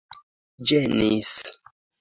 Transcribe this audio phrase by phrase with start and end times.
[0.71, 1.37] ĝenis